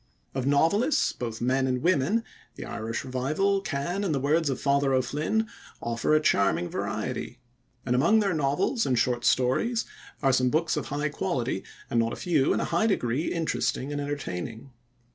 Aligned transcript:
Of 0.33 0.47
novelists, 0.47 1.13
both 1.13 1.41
men 1.41 1.67
and 1.67 1.83
women, 1.83 2.23
the 2.55 2.65
Irish 2.65 3.05
Revival 3.05 3.61
can, 3.61 4.03
in 4.03 4.13
the 4.13 4.19
words 4.19 4.49
of 4.49 4.59
"Father 4.59 4.95
O'Flynn", 4.95 5.47
offer 5.79 6.15
a 6.15 6.19
charming 6.19 6.67
variety, 6.71 7.37
and 7.85 7.95
among 7.95 8.19
their 8.19 8.33
novels 8.33 8.87
and 8.87 8.97
short 8.97 9.23
stories 9.23 9.85
are 10.23 10.33
some 10.33 10.49
books 10.49 10.75
of 10.75 10.87
high 10.87 11.09
quality 11.09 11.63
and 11.87 11.99
not 11.99 12.13
a 12.13 12.15
few 12.15 12.51
in 12.51 12.59
a 12.59 12.65
high 12.65 12.87
degree 12.87 13.31
interesting 13.31 13.91
and 13.91 14.01
entertaining. 14.01 14.71